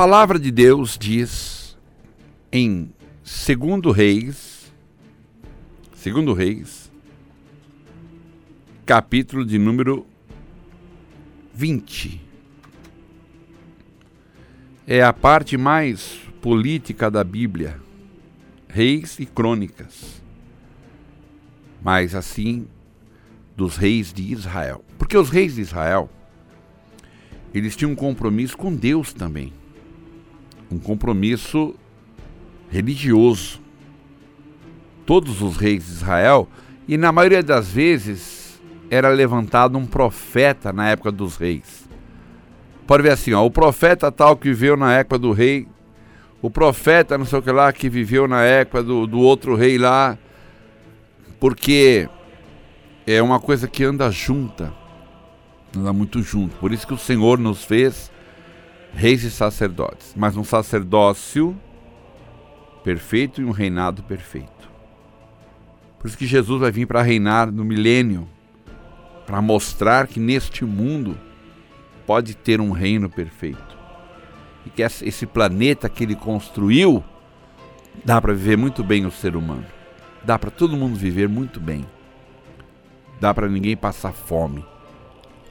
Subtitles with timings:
[0.00, 1.76] palavra de Deus diz
[2.50, 2.90] em
[3.22, 4.72] Segundo Reis,
[5.92, 6.90] Segundo Reis,
[8.86, 10.06] capítulo de número
[11.52, 12.18] 20.
[14.86, 17.78] É a parte mais política da Bíblia,
[18.70, 20.22] Reis e Crônicas.
[21.82, 22.66] Mas assim,
[23.54, 24.82] dos reis de Israel.
[24.96, 26.08] Porque os reis de Israel,
[27.52, 29.59] eles tinham um compromisso com Deus também
[30.70, 31.74] um compromisso
[32.70, 33.60] religioso.
[35.04, 36.48] Todos os reis de Israel,
[36.86, 38.60] e na maioria das vezes
[38.90, 41.88] era levantado um profeta na época dos reis.
[42.86, 45.68] Pode ver assim, ó, o profeta tal que viveu na época do rei,
[46.42, 49.78] o profeta não sei o que lá que viveu na época do, do outro rei
[49.78, 50.18] lá,
[51.38, 52.08] porque
[53.06, 54.72] é uma coisa que anda junta,
[55.76, 56.56] anda muito junto.
[56.56, 58.10] Por isso que o Senhor nos fez
[58.94, 61.56] reis e sacerdotes, mas um sacerdócio
[62.82, 64.70] perfeito e um reinado perfeito.
[65.98, 68.28] Por isso que Jesus vai vir para reinar no milênio,
[69.26, 71.16] para mostrar que neste mundo
[72.06, 73.78] pode ter um reino perfeito.
[74.66, 77.04] E que esse planeta que ele construiu
[78.04, 79.66] dá para viver muito bem o ser humano.
[80.24, 81.86] Dá para todo mundo viver muito bem.
[83.20, 84.64] Dá para ninguém passar fome.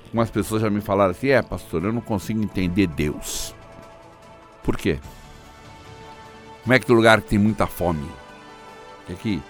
[0.10, 3.54] Algumas pessoas já me falaram assim: é, pastor, eu não consigo entender Deus.
[4.64, 5.00] Por quê?
[6.64, 8.10] Como é que tem lugar que tem muita fome?
[9.06, 9.44] Que aqui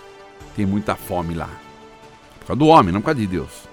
[0.56, 1.50] tem muita fome lá.
[2.40, 3.70] Por causa do homem, não por causa de Deus.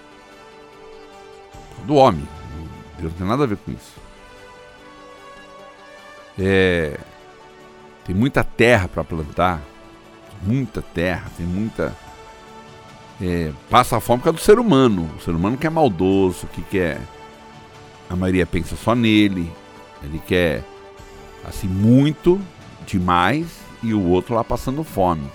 [1.53, 2.29] Por causa do homem.
[2.99, 3.95] Deus não tem nada a ver com isso.
[6.39, 6.99] É,
[8.05, 9.61] tem muita terra para plantar.
[10.43, 11.97] Muita terra, tem muita
[13.21, 15.11] é, passa fome por causa do ser humano.
[15.17, 17.01] O ser humano que é maldoso, que quer.
[18.09, 19.51] A maioria pensa só nele.
[20.03, 20.63] Ele quer
[21.45, 22.41] assim muito
[22.87, 25.29] demais e o outro lá passando fome.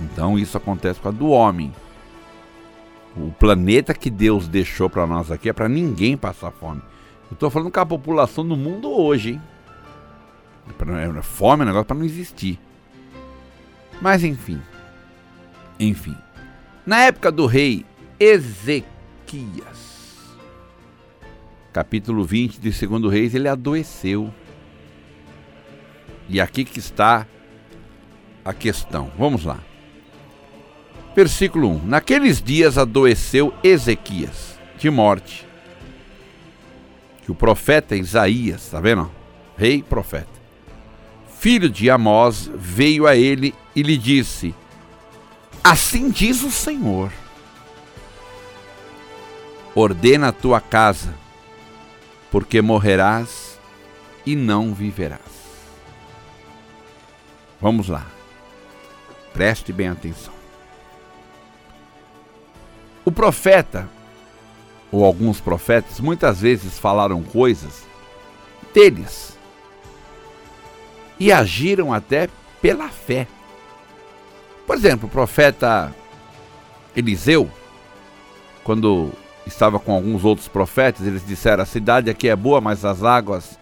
[0.00, 1.72] Então isso acontece por causa do homem.
[3.16, 6.82] O planeta que Deus deixou para nós aqui é para ninguém passar fome.
[7.30, 9.42] Eu estou falando com a população do mundo hoje, hein?
[10.68, 12.58] É fome é um negócio para não existir.
[14.00, 14.60] Mas enfim.
[15.78, 16.16] Enfim.
[16.86, 17.84] Na época do rei
[18.20, 18.84] Ezequias,
[21.72, 24.32] capítulo 20 de 2 Reis, ele adoeceu.
[26.28, 27.26] E aqui que está
[28.44, 29.10] a questão.
[29.18, 29.58] Vamos lá.
[31.16, 35.46] Versículo 1: Naqueles dias adoeceu Ezequias de morte.
[37.24, 39.10] Que o profeta Isaías, está vendo?
[39.56, 40.28] Rei profeta.
[41.38, 44.54] Filho de Amós veio a ele e lhe disse:
[45.64, 47.10] Assim diz o Senhor:
[49.74, 51.14] Ordena a tua casa,
[52.30, 53.58] porque morrerás
[54.26, 55.20] e não viverás.
[57.58, 58.06] Vamos lá.
[59.32, 60.34] Preste bem atenção.
[63.02, 63.88] O profeta,
[64.92, 67.84] ou alguns profetas, muitas vezes falaram coisas
[68.74, 69.38] deles
[71.18, 72.28] e agiram até
[72.60, 73.26] pela fé.
[74.66, 75.94] Por exemplo, o profeta
[76.96, 77.50] Eliseu,
[78.62, 79.12] quando
[79.46, 83.58] estava com alguns outros profetas, eles disseram: A cidade aqui é boa, mas as águas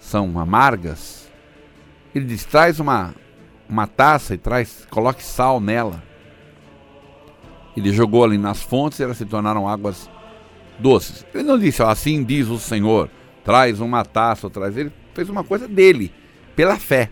[0.00, 1.30] são amargas.
[2.14, 3.14] Ele diz: Traz uma,
[3.68, 6.02] uma taça e traz, coloque sal nela.
[7.76, 10.08] Ele jogou ali nas fontes e elas se tornaram águas
[10.78, 11.24] doces.
[11.32, 13.08] Ele não disse: Assim diz o Senhor,
[13.44, 14.76] traz uma taça, traz.
[14.76, 16.12] Ele fez uma coisa dele,
[16.56, 17.10] pela fé.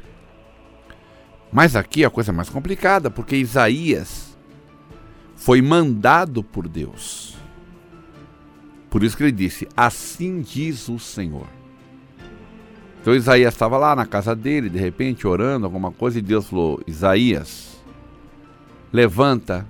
[1.52, 4.36] Mas aqui é a coisa mais complicada, porque Isaías
[5.36, 7.36] foi mandado por Deus.
[8.88, 11.46] Por isso que ele disse: Assim diz o Senhor.
[13.00, 16.80] Então Isaías estava lá na casa dele, de repente orando alguma coisa, e Deus falou:
[16.86, 17.82] Isaías,
[18.92, 19.66] levanta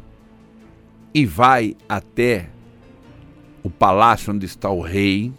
[1.14, 2.50] e vai até
[3.62, 5.32] o palácio onde está o rei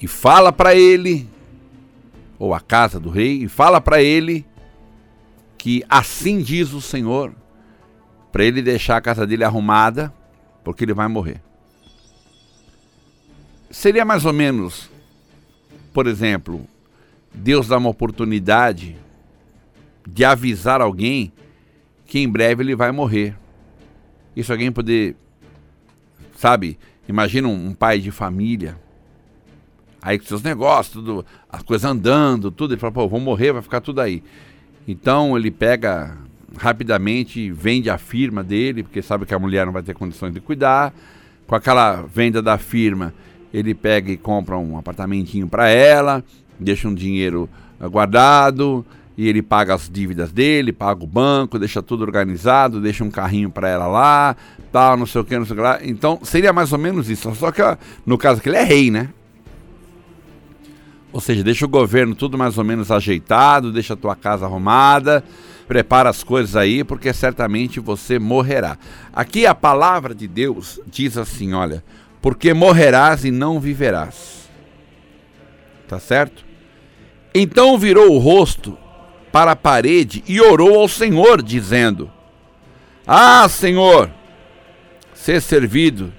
[0.00, 1.28] e fala para ele
[2.38, 4.46] ou a casa do rei, e fala para ele
[5.56, 7.34] que assim diz o Senhor,
[8.30, 10.12] para ele deixar a casa dele arrumada,
[10.62, 11.40] porque ele vai morrer.
[13.70, 14.90] Seria mais ou menos,
[15.92, 16.66] por exemplo,
[17.32, 18.96] Deus dá uma oportunidade
[20.06, 21.32] de avisar alguém
[22.06, 23.36] que em breve ele vai morrer.
[24.36, 25.16] Isso alguém poder,
[26.36, 26.78] sabe,
[27.08, 28.78] imagina um pai de família
[30.04, 33.62] Aí com seus negócios, tudo, as coisas andando, tudo, ele fala, pô, vou morrer, vai
[33.62, 34.22] ficar tudo aí.
[34.86, 36.18] Então ele pega
[36.58, 40.40] rapidamente, vende a firma dele, porque sabe que a mulher não vai ter condições de
[40.40, 40.92] cuidar.
[41.46, 43.14] Com aquela venda da firma,
[43.50, 46.22] ele pega e compra um apartamentinho para ela,
[46.60, 47.48] deixa um dinheiro
[47.90, 48.84] guardado
[49.16, 53.48] e ele paga as dívidas dele, paga o banco, deixa tudo organizado, deixa um carrinho
[53.48, 54.36] para ela lá,
[54.70, 55.78] tal, não sei o que, não sei o que lá.
[55.82, 57.34] Então seria mais ou menos isso.
[57.34, 57.62] Só que
[58.04, 59.08] no caso que ele é rei, né?
[61.14, 65.22] Ou seja, deixa o governo tudo mais ou menos ajeitado, deixa a tua casa arrumada,
[65.68, 68.76] prepara as coisas aí, porque certamente você morrerá.
[69.12, 71.84] Aqui a palavra de Deus diz assim: olha,
[72.20, 74.50] porque morrerás e não viverás.
[75.86, 76.44] Tá certo?
[77.32, 78.76] Então virou o rosto
[79.30, 82.10] para a parede e orou ao Senhor, dizendo:
[83.06, 84.10] Ah, Senhor,
[85.14, 86.12] ser servido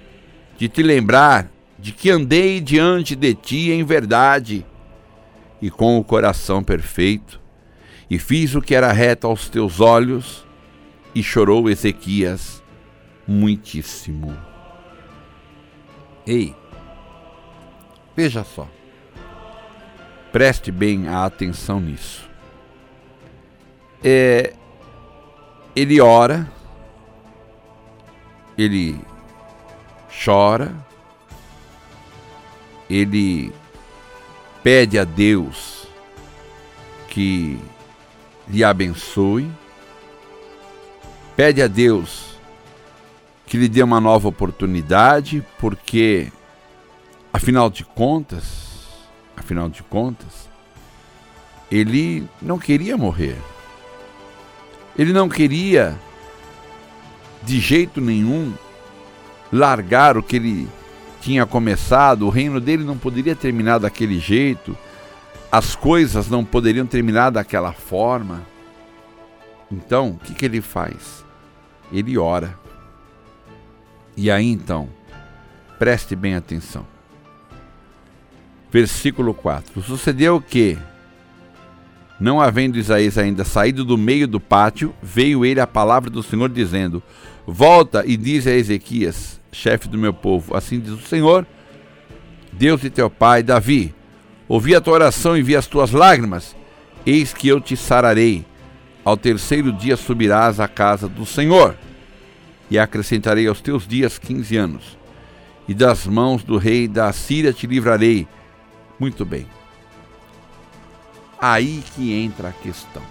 [0.57, 4.65] de te lembrar de que andei diante de ti em verdade
[5.65, 7.41] e com o coração perfeito,
[8.07, 10.45] e fiz o que era reto aos teus olhos,
[11.15, 12.62] e chorou Ezequias
[13.27, 14.38] muitíssimo.
[16.23, 16.56] Ei,
[18.15, 18.69] veja só,
[20.31, 22.29] preste bem a atenção nisso.
[24.03, 24.53] É,
[25.75, 26.47] ele ora,
[28.56, 29.01] ele
[30.23, 30.75] chora,
[32.88, 33.51] ele
[34.65, 35.85] pede a Deus
[37.07, 37.59] que
[38.47, 39.47] lhe abençoe,
[41.35, 42.39] pede a Deus
[43.45, 46.31] que lhe dê uma nova oportunidade, porque
[47.31, 48.88] afinal de contas,
[49.38, 50.50] afinal de contas,
[51.69, 53.38] ele não queria morrer.
[54.97, 55.95] Ele não queria
[57.44, 58.51] de jeito nenhum
[59.53, 60.67] largar o que ele
[61.25, 64.77] tinha começado, o reino dele não poderia terminar daquele jeito,
[65.51, 68.44] as coisas não poderiam terminar daquela forma.
[69.72, 71.25] Então, o que, que ele faz?
[71.92, 72.56] Ele ora.
[74.16, 74.88] E aí então,
[75.80, 76.86] preste bem atenção.
[78.72, 80.77] Versículo 4: Sucedeu que,
[82.19, 86.50] não havendo Isaías ainda saído do meio do pátio, veio ele a palavra do Senhor
[86.50, 87.03] dizendo:
[87.45, 90.56] Volta e diz a Ezequias: chefe do meu povo.
[90.56, 91.45] Assim diz o Senhor,
[92.51, 93.94] Deus de teu pai, Davi:
[94.47, 96.56] Ouvi a tua oração e vi as tuas lágrimas,
[97.06, 98.45] eis que eu te sararei.
[99.03, 101.75] Ao terceiro dia subirás à casa do Senhor,
[102.71, 104.97] e acrescentarei aos teus dias quinze anos,
[105.67, 108.27] e das mãos do rei da Síria te livrarei.
[109.00, 109.45] Muito bem.
[111.40, 113.04] Aí que entra a questão.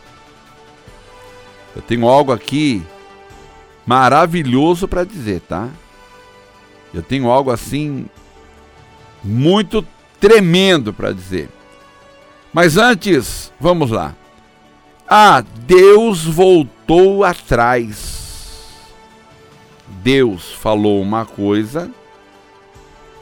[1.75, 2.82] Eu tenho algo aqui
[3.87, 5.69] maravilhoso para dizer, tá?
[6.93, 8.06] Eu tenho algo assim
[9.23, 9.85] muito
[10.21, 11.49] tremendo para dizer.
[12.53, 14.15] Mas antes, vamos lá.
[15.09, 18.71] Ah, Deus voltou atrás.
[20.03, 21.91] Deus falou uma coisa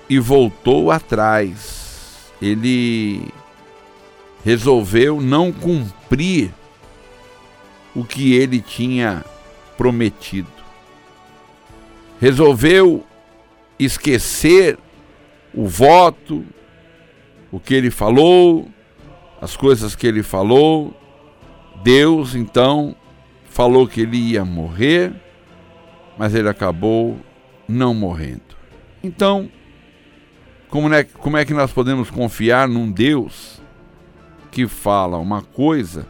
[0.08, 2.30] e voltou atrás.
[2.40, 3.32] Ele
[4.44, 6.52] resolveu não cumprir
[7.94, 9.24] o que ele tinha
[9.76, 10.48] prometido.
[12.20, 13.04] Resolveu
[13.78, 14.78] esquecer
[15.54, 16.44] o voto,
[17.50, 18.68] o que ele falou,
[19.40, 20.96] as coisas que ele falou.
[21.82, 22.94] Deus então
[23.46, 25.12] falou que ele ia morrer,
[26.16, 27.18] mas ele acabou
[27.68, 28.56] não morrendo.
[29.02, 29.50] Então,
[30.68, 33.61] como é, como é que nós podemos confiar num Deus
[34.52, 36.06] que fala uma coisa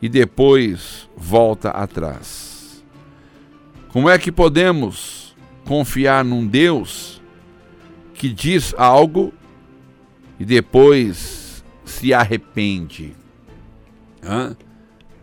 [0.00, 2.84] e depois volta atrás?
[3.88, 7.20] Como é que podemos confiar num Deus
[8.14, 9.32] que diz algo
[10.38, 13.14] e depois se arrepende.
[14.22, 14.56] Hã?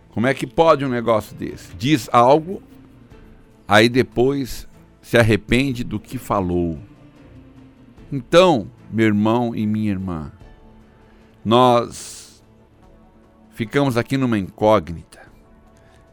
[0.10, 1.76] Como é que pode um negócio desse?
[1.76, 2.62] Diz algo,
[3.68, 4.68] aí depois
[5.02, 6.80] se arrepende do que falou.
[8.12, 10.32] Então, meu irmão e minha irmã,
[11.48, 12.44] nós
[13.51, 15.22] ficamos aqui numa incógnita.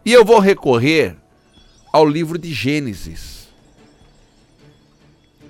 [0.05, 1.17] E eu vou recorrer
[1.93, 3.49] ao livro de Gênesis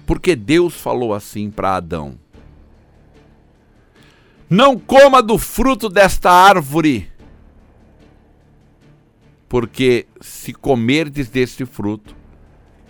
[0.06, 2.18] porque Deus falou assim para Adão:
[4.48, 7.12] Não coma do fruto desta árvore,
[9.50, 12.16] porque se comerdes deste fruto,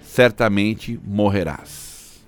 [0.01, 2.23] certamente morrerás.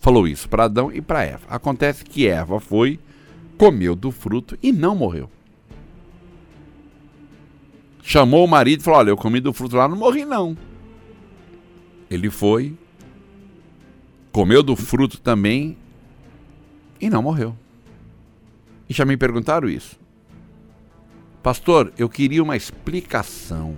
[0.00, 1.46] Falou isso para Adão e para Eva.
[1.46, 2.98] Acontece que Eva foi,
[3.56, 5.30] comeu do fruto e não morreu.
[8.02, 10.56] Chamou o marido e falou: Olha, eu comi do fruto lá, não morri não.
[12.08, 12.76] Ele foi,
[14.30, 15.76] comeu do fruto também
[17.00, 17.56] e não morreu.
[18.88, 19.98] E já me perguntaram isso.
[21.42, 23.76] Pastor, eu queria uma explicação.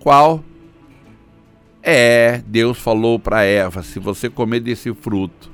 [0.00, 0.42] Qual?
[1.82, 5.53] É, Deus falou para Eva: se você comer desse fruto,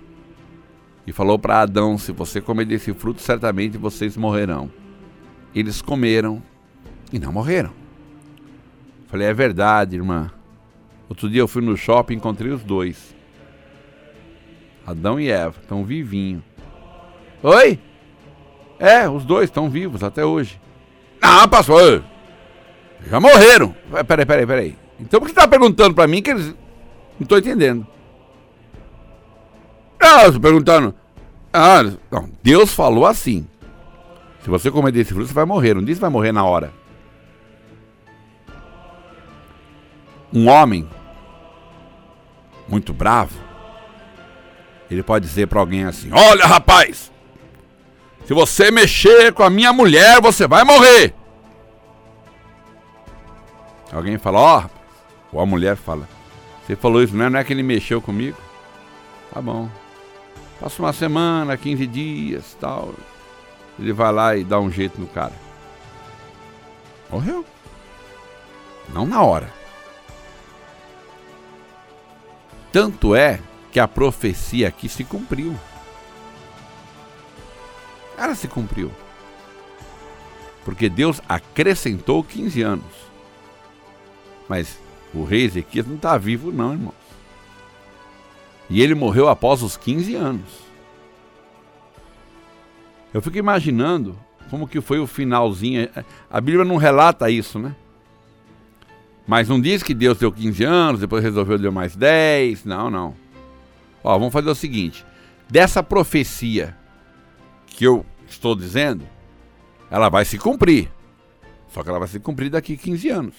[1.06, 4.70] e falou para Adão: Se você comer desse fruto, certamente vocês morrerão.
[5.54, 6.42] Eles comeram
[7.12, 7.72] e não morreram.
[9.08, 10.30] Falei: É verdade, irmã.
[11.08, 13.14] Outro dia eu fui no shopping e encontrei os dois.
[14.86, 16.42] Adão e Eva estão vivinhos.
[17.42, 17.78] Oi?
[18.78, 20.60] É, os dois estão vivos até hoje.
[21.20, 22.02] Ah, pastor,
[23.08, 23.74] já morreram.
[24.06, 24.78] Peraí, peraí, peraí.
[24.98, 26.46] Então por que está perguntando para mim que eles.
[27.18, 27.86] Não estou entendendo.
[30.00, 30.94] Ah, perguntando.
[31.52, 32.30] Ah, não.
[32.42, 33.46] Deus falou assim.
[34.42, 35.74] Se você comer desse fruto, você vai morrer.
[35.74, 36.72] Não disse vai morrer na hora.
[40.32, 40.88] Um homem
[42.68, 43.36] muito bravo,
[44.88, 47.10] ele pode dizer para alguém assim: Olha, rapaz,
[48.24, 51.12] se você mexer com a minha mulher, você vai morrer.
[53.92, 54.62] Alguém fala: Ó,
[55.32, 56.08] oh, ou a mulher fala:
[56.64, 58.38] Você falou isso, não é que ele mexeu comigo?
[59.34, 59.68] Tá bom.
[60.60, 62.94] Passa uma semana, 15 dias tal.
[63.78, 65.32] Ele vai lá e dá um jeito no cara.
[67.10, 67.44] Morreu.
[68.92, 69.50] Não na hora.
[72.70, 73.40] Tanto é
[73.72, 75.58] que a profecia aqui se cumpriu.
[78.18, 78.92] Ela se cumpriu.
[80.62, 83.10] Porque Deus acrescentou 15 anos.
[84.46, 84.78] Mas
[85.14, 86.99] o rei Ezequias não está vivo, não, irmãos.
[88.70, 90.70] E ele morreu após os 15 anos.
[93.12, 94.16] Eu fico imaginando
[94.48, 95.88] como que foi o finalzinho.
[96.30, 97.74] A Bíblia não relata isso, né?
[99.26, 102.64] Mas não diz que Deus deu 15 anos, depois resolveu dar mais 10.
[102.64, 103.14] Não, não.
[104.02, 105.04] Ó, vamos fazer o seguinte:
[105.48, 106.76] dessa profecia
[107.66, 109.04] que eu estou dizendo,
[109.90, 110.90] ela vai se cumprir.
[111.68, 113.34] Só que ela vai se cumprir daqui 15 anos.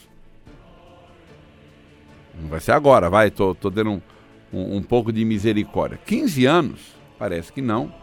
[2.39, 4.01] Não vai ser agora, vai, tô, tô dando um,
[4.53, 5.99] um, um pouco de misericórdia.
[6.05, 6.79] 15 anos,
[7.17, 7.93] parece que não.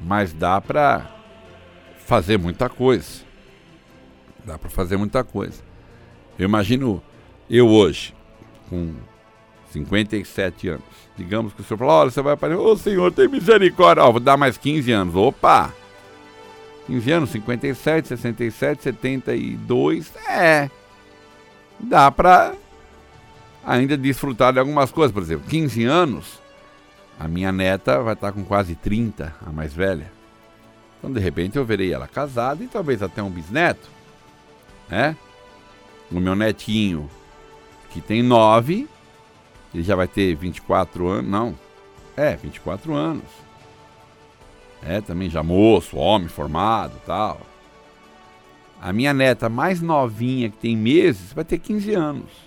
[0.00, 1.10] Mas dá para
[1.98, 3.24] fazer muita coisa.
[4.44, 5.62] Dá para fazer muita coisa.
[6.38, 7.02] Eu imagino
[7.48, 8.14] eu hoje,
[8.68, 8.94] com
[9.70, 10.84] 57 anos.
[11.16, 14.04] Digamos que o senhor fala, olha, você vai aparecer, ô senhor, tem misericórdia.
[14.04, 15.14] Ó, vou dar mais 15 anos.
[15.14, 15.72] Opa!
[16.86, 20.12] 15 anos, 57, 67, 72.
[20.28, 20.70] É.
[21.80, 22.54] Dá para
[23.66, 25.12] ainda desfrutar de algumas coisas.
[25.12, 26.40] Por exemplo, 15 anos,
[27.18, 30.12] a minha neta vai estar com quase 30, a mais velha.
[30.98, 33.88] Então, de repente, eu verei ela casada e talvez até um bisneto.
[34.88, 35.16] Né?
[36.10, 37.10] O meu netinho,
[37.90, 38.88] que tem 9,
[39.74, 41.30] ele já vai ter 24 anos.
[41.30, 41.54] Não,
[42.16, 43.24] é, 24 anos.
[44.82, 47.40] É, também já moço, homem formado tal.
[48.80, 52.45] A minha neta mais novinha, que tem meses, vai ter 15 anos.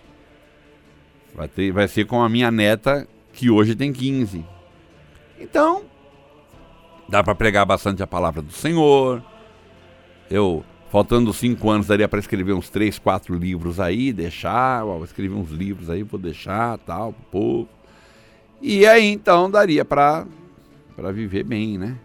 [1.40, 4.44] Vai, ter, vai ser com a minha neta, que hoje tem 15.
[5.40, 5.84] Então,
[7.08, 9.24] dá para pregar bastante a palavra do Senhor.
[10.30, 15.34] Eu, faltando cinco anos, daria para escrever uns três, quatro livros aí, deixar, ó, escrever
[15.34, 17.70] uns livros aí, vou deixar, tal, pro povo.
[18.62, 20.26] E aí, então, daria para
[21.14, 21.98] viver bem, né?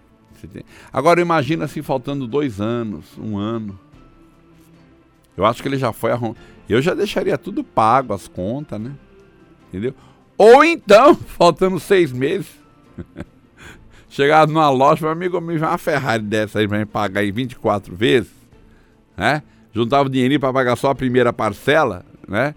[0.93, 3.77] Agora, imagina se faltando dois anos, um ano.
[5.37, 6.39] Eu acho que ele já foi arrumado.
[6.69, 8.95] Eu já deixaria tudo pago, as contas, né?
[9.75, 9.95] Entendeu?
[10.39, 12.47] Ou então, faltando seis meses,
[14.09, 17.95] chegar numa loja, meu amigo, me uma Ferrari dessa aí pra me pagar em 24
[17.95, 18.31] vezes,
[19.17, 19.43] né?
[19.73, 22.55] Juntava o dinheirinho para pagar só a primeira parcela, né?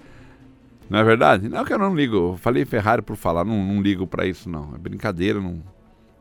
[0.88, 1.50] Não é verdade?
[1.50, 4.47] Não que eu não ligo, eu falei Ferrari por falar, não, não ligo para isso
[4.47, 5.62] não, é brincadeira, não...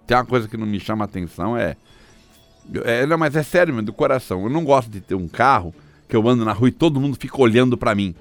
[0.07, 1.77] Tem uma coisa que não me chama atenção, é...
[2.85, 5.75] é não, mas é sério, meu, do coração, eu não gosto de ter um carro
[6.09, 8.15] que eu ando na rua e todo mundo fica olhando para mim.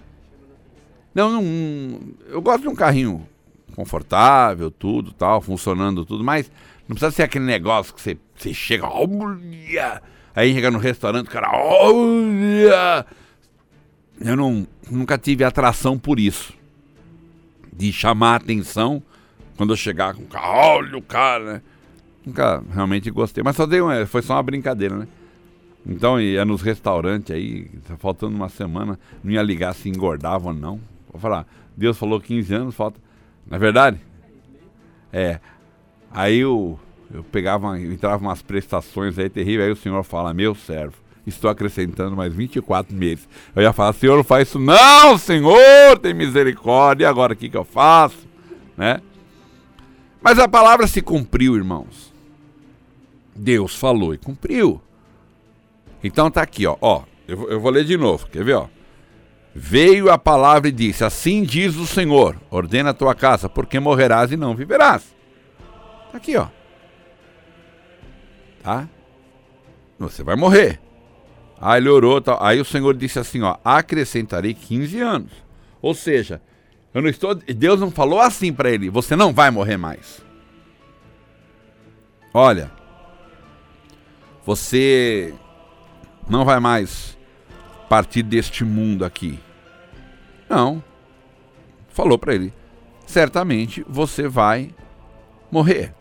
[1.16, 2.00] Não, não.
[2.28, 3.26] Eu gosto de um carrinho
[3.74, 6.52] confortável, tudo tal, funcionando tudo, mas
[6.88, 10.02] não precisa ser aquele negócio que você, você chega, olha!
[10.36, 13.06] Aí chega no restaurante, cara, olha!
[14.20, 16.54] Eu não, nunca tive atração por isso.
[17.72, 19.02] De chamar atenção
[19.58, 21.62] quando eu chegar com olha o cara, né?
[22.26, 25.08] Nunca realmente gostei, mas só dei uma, foi só uma brincadeira, né?
[25.86, 30.54] Então ia nos restaurantes aí, tá faltando uma semana, não ia ligar se engordava ou
[30.54, 30.80] não.
[31.16, 33.00] Vou falar, Deus falou 15 anos, falta.
[33.48, 34.00] Não é verdade?
[35.14, 35.40] É.
[36.12, 36.78] Aí eu,
[37.14, 40.96] eu pegava, entrava umas prestações aí terríveis, aí o senhor fala, meu servo,
[41.26, 43.28] estou acrescentando mais 24 meses.
[43.56, 44.60] Eu ia falar, senhor, não faz isso.
[44.60, 48.28] Não, senhor, tem misericórdia, e agora o que, que eu faço?
[48.76, 49.02] Né?
[50.22, 52.14] Mas a palavra se cumpriu, irmãos.
[53.34, 54.82] Deus falou e cumpriu.
[56.04, 56.76] Então tá aqui, ó.
[56.82, 58.68] ó eu, eu vou ler de novo, quer ver, ó?
[59.58, 64.32] Veio a palavra e disse: Assim diz o Senhor: ordena a tua casa, porque morrerás
[64.34, 65.16] e não viverás.
[66.14, 66.48] Aqui, ó.
[68.62, 68.88] Tá?
[69.98, 70.82] Você vai morrer.
[71.60, 72.38] Aí ele orou, tal.
[72.44, 75.32] aí o Senhor disse assim, ó, acrescentarei 15 anos.
[75.82, 76.42] Ou seja,
[76.94, 80.22] eu não estou, Deus não falou assim para ele, você não vai morrer mais.
[82.34, 82.70] Olha,
[84.46, 85.34] você
[86.30, 87.18] não vai mais
[87.88, 89.40] partir deste mundo aqui.
[90.50, 90.84] Não.
[91.90, 92.54] Falou para ele,
[93.06, 94.70] certamente você vai
[95.52, 95.94] morrer.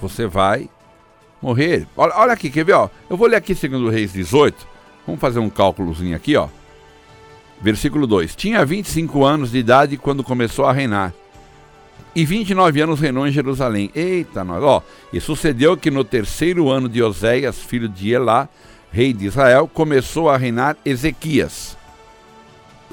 [0.00, 0.68] Você vai
[1.40, 1.86] morrer.
[1.96, 2.72] Olha, olha aqui, quer ver?
[2.72, 2.88] Ó?
[3.08, 4.66] Eu vou ler aqui segundo Reis 18.
[5.06, 6.48] Vamos fazer um cálculozinho aqui, ó.
[7.60, 11.12] Versículo 2: Tinha 25 anos de idade quando começou a reinar.
[12.14, 13.90] E 29 anos reinou em Jerusalém.
[13.94, 14.82] Eita, nós, ó.
[15.12, 18.48] E sucedeu que no terceiro ano de Oséias, filho de Elá,
[18.90, 21.76] rei de Israel, começou a reinar Ezequias,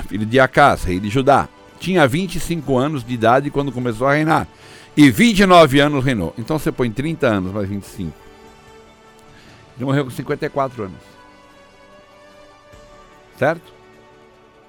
[0.07, 1.47] filho de Acás, rei de Judá.
[1.79, 4.47] Tinha 25 anos de idade quando começou a reinar.
[4.95, 6.33] E 29 anos reinou.
[6.37, 8.13] Então você põe 30 anos mais 25.
[9.77, 10.99] Ele morreu com 54 anos.
[13.37, 13.73] Certo?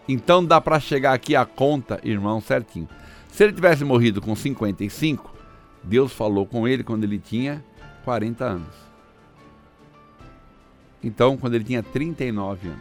[0.08, 2.88] Então dá para chegar aqui a conta, irmão, certinho.
[3.28, 5.34] Se ele tivesse morrido com 55,
[5.82, 7.64] Deus falou com ele quando ele tinha
[8.04, 8.74] 40 anos.
[11.02, 12.80] Então, quando ele tinha 39 anos.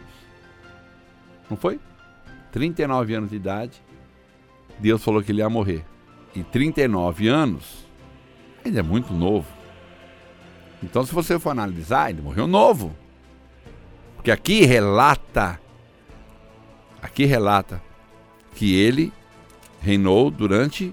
[1.48, 1.80] Não foi?
[2.52, 3.82] 39 anos de idade,
[4.78, 5.84] Deus falou que ele ia morrer.
[6.34, 7.86] E 39 anos
[8.64, 9.46] ainda é muito novo.
[10.82, 12.94] Então, se você for analisar, ele morreu novo.
[14.16, 15.60] Porque aqui relata,
[17.02, 17.82] aqui relata
[18.54, 19.12] que ele
[19.80, 20.92] reinou durante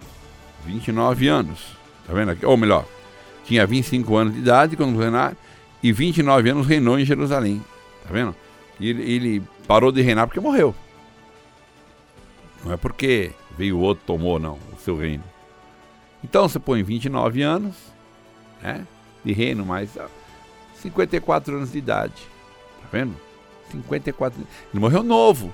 [0.65, 1.77] 29 anos.
[2.05, 2.45] Tá vendo aqui?
[2.45, 2.85] Ou melhor,
[3.45, 5.35] tinha 25 anos de idade quando reinar
[5.81, 7.61] e 29 anos reinou em Jerusalém.
[8.03, 8.35] Tá vendo?
[8.79, 10.73] E ele, ele parou de reinar porque morreu.
[12.63, 15.23] Não é porque veio outro tomou não o seu reino.
[16.23, 17.75] Então você põe 29 anos,
[18.61, 18.85] né?
[19.23, 19.97] de reino, mas
[20.81, 22.27] 54 anos de idade.
[22.81, 23.15] Tá vendo?
[23.71, 24.39] 54.
[24.71, 25.53] Ele morreu novo.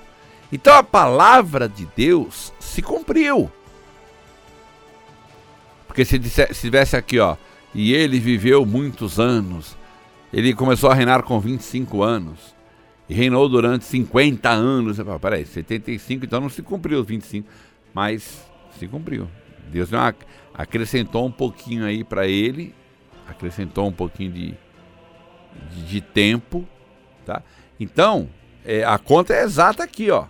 [0.52, 3.50] Então a palavra de Deus se cumpriu.
[5.86, 7.36] Porque se, dissesse, se tivesse aqui, ó,
[7.74, 9.76] e ele viveu muitos anos,
[10.32, 12.53] ele começou a reinar com 25 anos,
[13.08, 14.96] e reinou durante 50 anos.
[14.96, 17.48] Falo, Peraí, 75, então não se cumpriu os 25,
[17.92, 18.44] mas
[18.78, 19.28] se cumpriu.
[19.70, 19.90] Deus
[20.52, 22.74] acrescentou um pouquinho aí para ele
[23.26, 24.54] acrescentou um pouquinho de,
[25.70, 26.66] de, de tempo,
[27.24, 27.42] tá?
[27.78, 28.28] Então,
[28.64, 30.26] é, a conta é exata aqui, ó.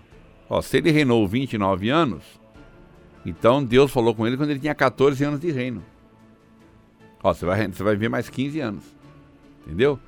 [0.49, 0.63] ó.
[0.63, 2.23] Se ele reinou 29 anos,
[3.25, 5.85] então Deus falou com ele quando ele tinha 14 anos de reino.
[7.23, 8.85] Ó, você vai, você vai ver mais 15 anos.
[9.67, 9.99] Entendeu?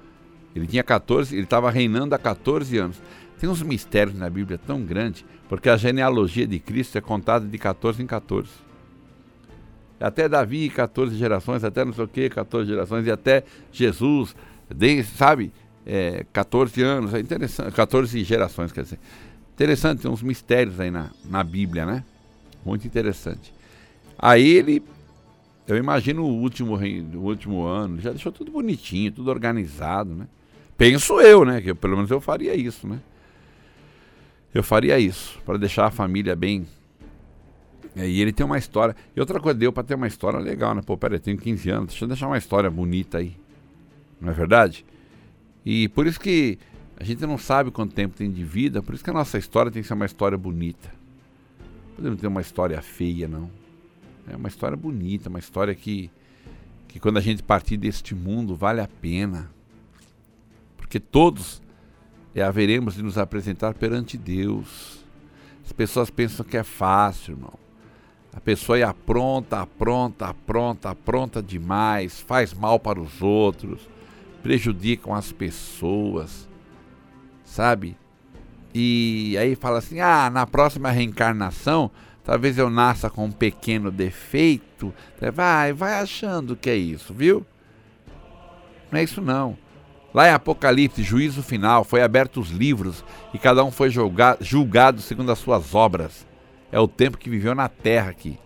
[0.57, 3.01] Ele tinha 14, ele estava reinando há 14 anos.
[3.39, 7.59] Tem uns mistérios na Bíblia tão grandes, porque a genealogia de Cristo é contada de
[7.59, 8.67] 14 em 14
[10.01, 14.37] até Davi, 14 gerações, até não sei o que, 14 gerações, e até Jesus,
[14.69, 15.53] desde, sabe,
[15.85, 18.99] é, 14 anos, é interessante, 14 gerações, quer dizer.
[19.55, 22.05] Interessante, tem uns mistérios aí na, na Bíblia, né?
[22.65, 23.55] Muito interessante.
[24.19, 24.83] Aí ele,
[25.67, 30.27] eu imagino o último, o último ano, já deixou tudo bonitinho, tudo organizado, né?
[30.77, 31.61] Penso eu, né?
[31.61, 33.01] Que eu, pelo menos eu faria isso, né?
[34.53, 36.67] Eu faria isso, para deixar a família bem
[38.05, 38.95] e ele tem uma história.
[39.15, 40.83] E outra coisa, deu para ter uma história legal, né?
[40.85, 43.35] Pô, peraí, tenho 15 anos, deixa eu deixar uma história bonita aí.
[44.21, 44.85] Não é verdade?
[45.65, 46.59] E por isso que
[46.99, 49.73] a gente não sabe quanto tempo tem de vida, por isso que a nossa história
[49.73, 50.93] tem que ser uma história bonita.
[51.95, 53.51] Podemos ter uma história feia, não.
[54.31, 56.11] É uma história bonita, uma história que,
[56.89, 59.51] que quando a gente partir deste mundo vale a pena.
[60.87, 61.61] Porque todos
[62.33, 65.05] é, haveremos de nos apresentar perante Deus.
[65.65, 67.55] As pessoas pensam que é fácil, irmão.
[68.33, 73.81] A pessoa é apronta, apronta, apronta, apronta demais, faz mal para os outros,
[74.43, 76.49] prejudicam as pessoas,
[77.45, 77.97] sabe?
[78.73, 81.91] E aí fala assim: ah, na próxima reencarnação,
[82.23, 84.95] talvez eu nasça com um pequeno defeito.
[85.35, 87.45] Vai, vai achando que é isso, viu?
[88.93, 89.57] Não é isso não.
[90.17, 95.03] Lá em Apocalipse, juízo final, foi aberto os livros e cada um foi julgado, julgado
[95.03, 96.27] segundo as suas obras
[96.73, 98.39] é o tempo que viveu na terra aqui.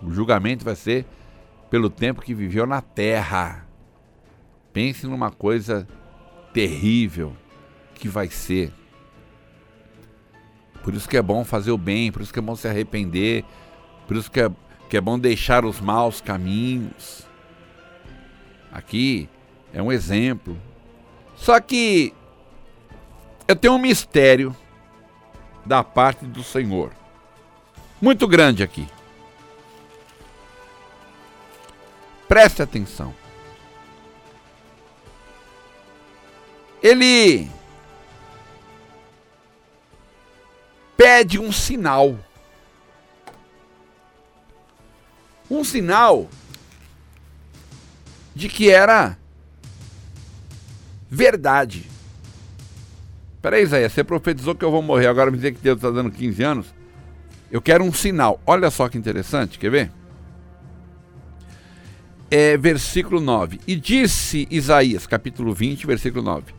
[0.00, 1.04] O julgamento vai ser
[1.68, 3.66] pelo tempo que viveu na terra.
[4.72, 5.84] Pense numa coisa
[6.52, 7.32] terrível
[7.96, 8.72] que vai ser.
[10.84, 13.44] Por isso que é bom fazer o bem, por isso que é bom se arrepender,
[14.06, 14.48] por isso que é,
[14.88, 17.26] que é bom deixar os maus caminhos.
[18.70, 19.28] Aqui
[19.72, 20.56] é um exemplo.
[21.36, 22.14] Só que
[23.46, 24.56] eu tenho um mistério
[25.64, 26.92] da parte do Senhor
[28.00, 28.86] muito grande aqui.
[32.28, 33.14] Preste atenção.
[36.82, 37.50] Ele
[40.96, 42.18] pede um sinal.
[45.50, 46.28] Um sinal
[48.34, 49.16] de que era
[51.14, 51.86] verdade.
[53.40, 56.10] Peraí, Isaías, você profetizou que eu vou morrer, agora me dizer que Deus está dando
[56.10, 56.66] 15 anos?
[57.50, 58.40] Eu quero um sinal.
[58.46, 59.92] Olha só que interessante, quer ver?
[62.30, 63.60] É versículo 9.
[63.66, 66.52] E disse Isaías, capítulo 20, versículo 9: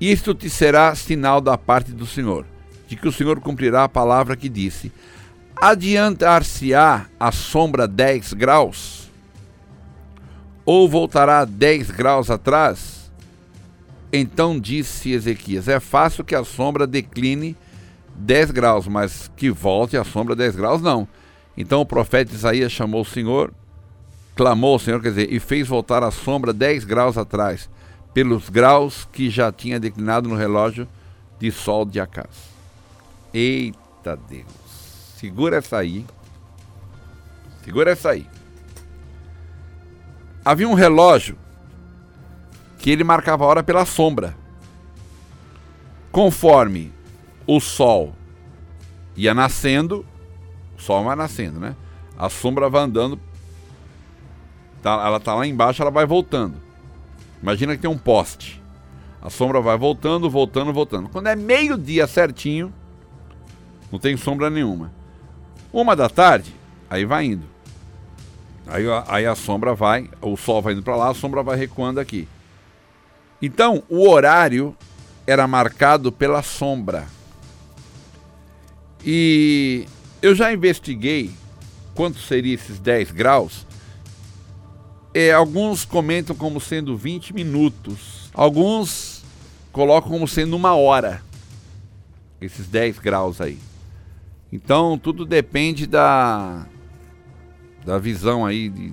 [0.00, 2.46] Isto te será sinal da parte do Senhor,
[2.86, 4.92] de que o Senhor cumprirá a palavra que disse:
[5.56, 9.10] Adiantar-se-á a sombra 10 graus?
[10.64, 12.97] Ou voltará 10 graus atrás?
[14.12, 17.56] Então disse Ezequias: É fácil que a sombra decline
[18.14, 21.06] 10 graus, mas que volte a sombra 10 graus, não.
[21.56, 23.52] Então o profeta Isaías chamou o Senhor,
[24.34, 27.68] clamou ao Senhor, quer dizer, e fez voltar a sombra 10 graus atrás,
[28.14, 30.88] pelos graus que já tinha declinado no relógio
[31.38, 32.48] de sol de Acás.
[33.32, 34.46] Eita Deus!
[35.16, 36.06] Segura essa aí.
[37.64, 38.26] Segura essa aí.
[40.44, 41.36] Havia um relógio
[42.78, 44.36] que ele marcava a hora pela sombra.
[46.10, 46.92] Conforme
[47.46, 48.14] o sol
[49.16, 50.06] ia nascendo,
[50.78, 51.74] o sol vai nascendo, né?
[52.16, 53.20] A sombra vai andando,
[54.82, 56.54] tá, ela tá lá embaixo, ela vai voltando.
[57.42, 58.62] Imagina que tem um poste.
[59.20, 61.08] A sombra vai voltando, voltando, voltando.
[61.08, 62.72] Quando é meio-dia certinho,
[63.90, 64.92] não tem sombra nenhuma.
[65.72, 66.54] Uma da tarde,
[66.88, 67.44] aí vai indo.
[68.66, 71.98] Aí, aí a sombra vai, o sol vai indo para lá, a sombra vai recuando
[71.98, 72.28] aqui.
[73.40, 74.76] Então, o horário
[75.26, 77.06] era marcado pela sombra.
[79.04, 79.86] E
[80.20, 81.30] eu já investiguei
[81.94, 83.66] quanto seria esses 10 graus.
[85.14, 88.30] É, alguns comentam como sendo 20 minutos.
[88.34, 89.24] Alguns
[89.72, 91.22] colocam como sendo uma hora.
[92.40, 93.58] Esses 10 graus aí.
[94.52, 96.66] Então tudo depende da,
[97.84, 98.68] da visão aí.
[98.68, 98.92] De,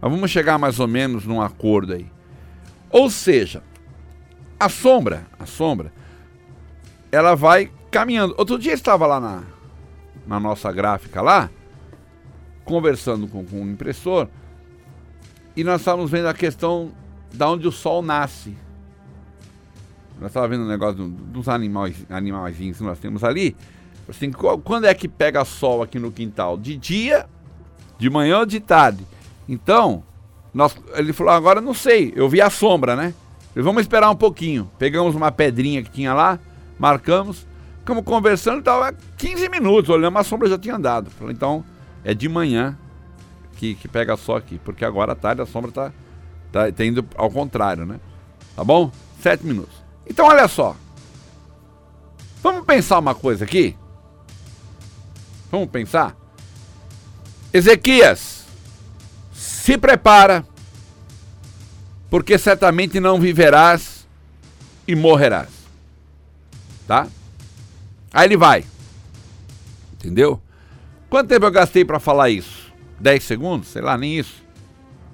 [0.00, 2.06] mas vamos chegar mais ou menos num acordo aí.
[2.90, 3.62] Ou seja,
[4.58, 5.92] a sombra, a sombra,
[7.10, 8.34] ela vai caminhando.
[8.36, 9.42] Outro dia estava lá na,
[10.26, 11.50] na nossa gráfica lá,
[12.64, 14.28] conversando com, com o impressor,
[15.56, 16.92] e nós estávamos vendo a questão
[17.32, 18.56] da onde o sol nasce.
[20.20, 23.56] Nós estávamos vendo o um negócio dos animais, animaizinhos que nós temos ali.
[24.08, 26.58] Assim, quando é que pega sol aqui no quintal?
[26.58, 27.26] De dia,
[27.98, 29.06] de manhã ou de tarde?
[29.48, 30.02] Então,
[30.52, 33.14] nós, ele falou, agora não sei, eu vi a sombra, né?
[33.50, 34.70] Falei, vamos esperar um pouquinho.
[34.78, 36.38] Pegamos uma pedrinha que tinha lá,
[36.78, 37.46] marcamos,
[37.78, 38.82] ficamos conversando e tal,
[39.16, 41.10] 15 minutos, olhamos, a sombra já tinha andado.
[41.10, 41.64] Falei, então,
[42.04, 42.76] é de manhã
[43.56, 45.92] que, que pega sol aqui, porque agora à tarde a sombra tá,
[46.50, 48.00] tá, tá indo ao contrário, né?
[48.56, 48.90] Tá bom?
[49.20, 49.74] Sete minutos.
[50.06, 50.74] Então, olha só.
[52.42, 53.76] Vamos pensar uma coisa aqui?
[55.50, 56.16] Vamos pensar?
[57.52, 58.39] Ezequias,
[59.60, 60.42] se prepara,
[62.08, 64.06] porque certamente não viverás
[64.88, 65.50] e morrerás.
[66.86, 67.06] Tá?
[68.12, 68.64] Aí ele vai.
[69.92, 70.40] Entendeu?
[71.10, 72.72] Quanto tempo eu gastei para falar isso?
[72.98, 73.68] 10 segundos?
[73.68, 74.42] Sei lá, nem isso.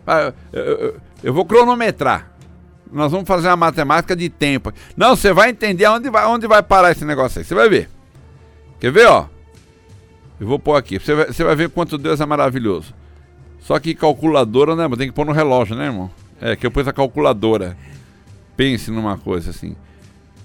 [0.07, 2.31] Ah, eu, eu, eu, vou cronometrar.
[2.91, 4.73] Nós vamos fazer uma matemática de tempo.
[4.97, 7.45] Não, você vai entender onde vai, onde vai parar esse negócio aí.
[7.45, 7.91] Você vai ver.
[8.79, 9.29] Quer ver, ó?
[10.39, 11.01] Eu vou pôr aqui.
[11.01, 12.95] Você vai, você vai ver quanto Deus é maravilhoso.
[13.67, 14.89] Só que calculadora, né?
[14.97, 16.09] Tem que pôr no relógio, né, irmão?
[16.41, 17.77] É, que eu pus a calculadora.
[18.57, 19.75] Pense numa coisa assim.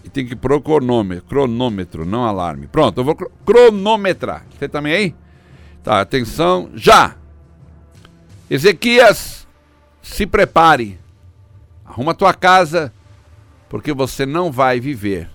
[0.04, 2.66] E tem que pôr o cronômetro, cronômetro, não alarme.
[2.66, 4.44] Pronto, eu vou cronometrar.
[4.58, 5.16] Você também aí?
[5.84, 7.16] Tá, atenção, já!
[8.50, 9.48] Ezequias,
[10.02, 11.00] se prepare.
[11.86, 12.92] Arruma a tua casa,
[13.70, 15.30] porque você não vai viver.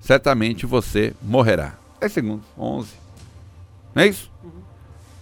[0.00, 1.74] Certamente você morrerá.
[1.98, 2.92] 10 segundos, 11.
[3.96, 4.30] Não é isso?
[4.44, 4.52] Uhum.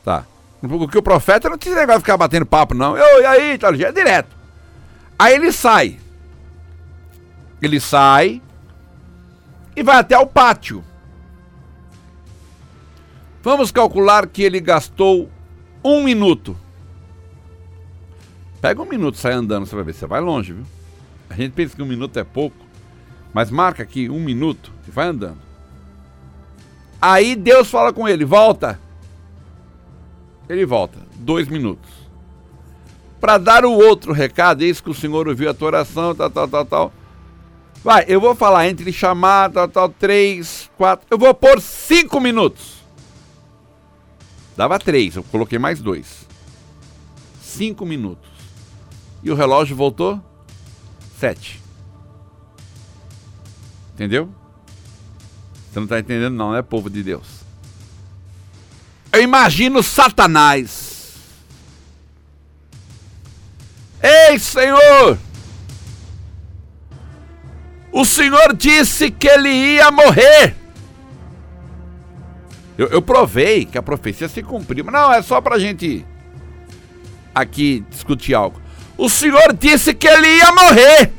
[0.05, 0.27] Tá.
[0.69, 2.97] Porque o profeta não tinha negócio de ficar batendo papo, não.
[2.97, 4.37] Eu, e aí, tal, é direto.
[5.19, 5.99] Aí ele sai.
[7.61, 8.43] Ele sai
[9.77, 10.85] e vai até o pátio.
[13.43, 15.31] Vamos calcular que ele gastou
[15.85, 16.57] um minuto.
[18.61, 20.65] Pega um minuto, sai andando, você vai ver, você vai longe, viu?
[21.29, 22.57] A gente pensa que um minuto é pouco,
[23.33, 25.39] mas marca aqui um minuto e vai andando.
[27.01, 28.81] Aí Deus fala com ele: volta.
[30.49, 31.91] Ele volta, dois minutos.
[33.21, 36.49] Para dar o outro recado, eis que o Senhor ouviu a tua oração, tal, tal,
[36.49, 36.93] tal, tal.
[37.83, 41.07] Vai, eu vou falar entre chamar, tal, tal, três, quatro.
[41.11, 42.83] Eu vou pôr cinco minutos.
[44.57, 46.27] Dava três, eu coloquei mais dois.
[47.43, 48.31] Cinco minutos.
[49.23, 50.21] E o relógio voltou
[51.19, 51.63] sete.
[53.95, 54.29] Entendeu?
[55.71, 57.34] Você não está entendendo, não, é povo de Deus.
[59.15, 61.15] Eu imagino Satanás.
[64.03, 65.17] Ei, Senhor!
[67.93, 70.57] O Senhor disse que ele ia morrer.
[72.77, 76.05] Eu, eu provei que a profecia se cumpriu, mas não, é só para gente
[77.33, 78.61] aqui discutir algo.
[78.99, 81.13] O Senhor disse que ele ia morrer.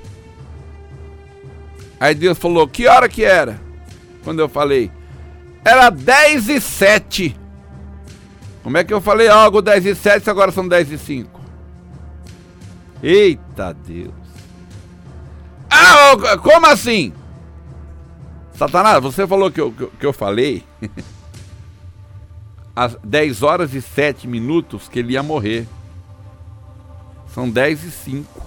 [1.98, 3.58] Aí Deus falou: Que hora que era?
[4.22, 4.92] Quando eu falei:
[5.64, 7.45] Era 10 e 7.
[8.66, 11.40] Como é que eu falei algo 10 e 7 agora são 10 e 5?
[13.04, 14.12] Eita Deus.
[15.70, 17.14] Ah, como assim?
[18.56, 20.64] Satanás, você falou que eu, que, eu falei
[22.76, 25.68] às 10 horas e 7 minutos que ele ia morrer.
[27.36, 28.42] São 10 e 5.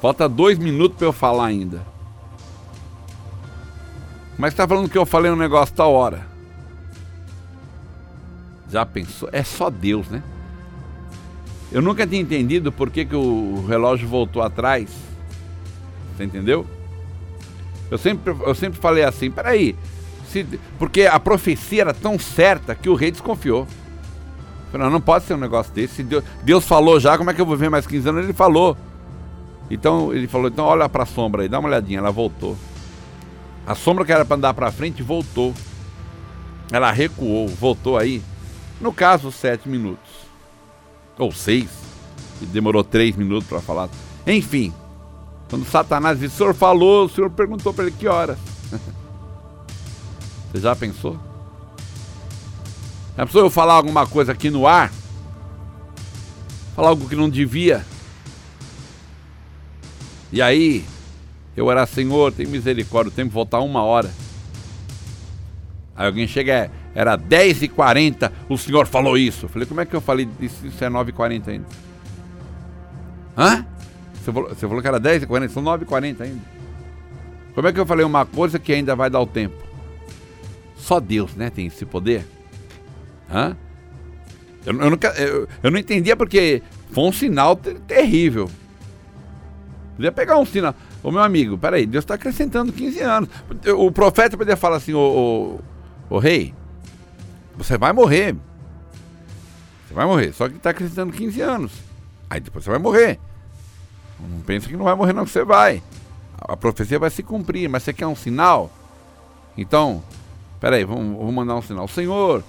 [0.00, 1.97] Falta dois minutos para eu falar ainda.
[4.38, 6.24] Mas tá falando que eu falei um negócio tal hora.
[8.70, 9.28] Já pensou?
[9.32, 10.22] É só Deus, né?
[11.72, 14.88] Eu nunca tinha entendido por que, que o relógio voltou atrás.
[16.16, 16.64] Você entendeu?
[17.90, 19.74] Eu sempre, eu sempre falei assim, peraí,
[20.28, 20.46] se,
[20.78, 23.66] porque a profecia era tão certa que o rei desconfiou.
[24.70, 26.02] Falei, não, pode ser um negócio desse.
[26.02, 28.24] Deus, Deus falou já, como é que eu vou ver mais 15 anos?
[28.24, 28.76] Ele falou.
[29.70, 31.98] Então ele falou: então olha para a sombra aí, dá uma olhadinha.
[31.98, 32.56] Ela voltou.
[33.68, 35.54] A sombra que era para andar para frente voltou.
[36.72, 38.22] Ela recuou, voltou aí.
[38.80, 40.08] No caso, sete minutos.
[41.18, 41.68] Ou seis.
[42.40, 43.90] E demorou três minutos para falar.
[44.26, 44.72] Enfim,
[45.50, 48.38] quando Satanás disse: o senhor falou, o senhor perguntou para ele que horas.
[50.50, 51.20] Você já pensou?
[53.18, 54.90] Já pensou eu falar alguma coisa aqui no ar?
[56.74, 57.84] Falar algo que não devia?
[60.32, 60.86] E aí,
[61.58, 64.08] eu era, Senhor, tem misericórdia, o tempo voltar uma hora.
[65.96, 69.46] Aí alguém chega, é, era 10h40, o senhor falou isso.
[69.46, 70.64] Eu falei, como é que eu falei isso?
[70.64, 71.66] Isso é 9h40 ainda.
[73.36, 73.66] Hã?
[74.14, 76.40] Você falou, você falou que era 10h40, são 9h40 ainda.
[77.56, 79.56] Como é que eu falei uma coisa que ainda vai dar o tempo?
[80.76, 82.24] Só Deus, né, tem esse poder.
[83.28, 83.56] Hã?
[84.64, 88.48] Eu, eu, nunca, eu, eu não entendia porque foi um sinal terrível.
[89.96, 90.72] Podia pegar um sinal.
[91.02, 93.28] Ô meu amigo, peraí, Deus está acrescentando 15 anos.
[93.76, 95.60] O profeta poderia falar assim, ô,
[96.10, 96.54] ô, ô rei,
[97.56, 98.34] você vai morrer.
[99.86, 100.32] Você vai morrer.
[100.32, 101.72] Só que está acrescentando 15 anos.
[102.28, 103.18] Aí depois você vai morrer.
[104.20, 105.82] Não pensa que não vai morrer, não, que você vai.
[106.40, 108.70] A profecia vai se cumprir, mas você quer um sinal?
[109.56, 110.02] Então,
[110.60, 111.86] peraí, vamos, vamos mandar um sinal.
[111.88, 112.42] Senhor,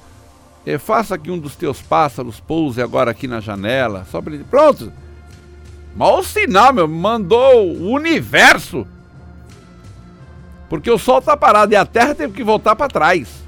[0.65, 4.05] eh, faça que um dos teus pássaros pouse agora aqui na janela.
[4.09, 4.43] Só para ele.
[4.43, 4.91] Pronto!
[5.99, 6.87] Mal sinal, meu.
[6.87, 8.87] Mandou o universo.
[10.69, 13.43] Porque o sol está parado e a terra teve que voltar para trás.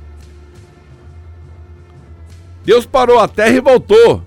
[2.66, 4.22] Deus parou a terra e voltou.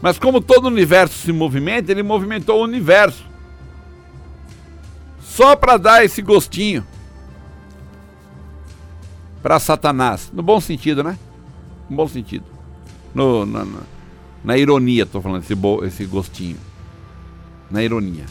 [0.00, 3.26] Mas como todo universo se movimenta, ele movimentou o universo.
[5.20, 6.86] Só para dar esse gostinho
[9.42, 10.30] para Satanás.
[10.32, 11.18] No bom sentido, né?
[11.90, 12.46] No bom sentido.
[13.14, 14.01] No, no, no
[14.44, 15.54] na ironia, estou falando, esse,
[15.86, 16.58] esse gostinho.
[17.70, 18.26] Na ironia.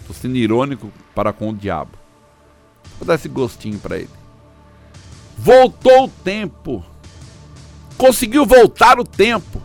[0.00, 1.92] Estou sendo irônico para com o diabo.
[2.98, 4.10] Vou dar esse gostinho para ele.
[5.36, 6.84] Voltou o tempo.
[7.96, 9.60] Conseguiu voltar o tempo.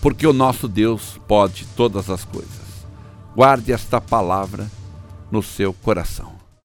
[0.00, 2.86] Porque o nosso Deus pode todas as coisas.
[3.34, 4.70] Guarde esta palavra
[5.30, 6.39] no seu coração.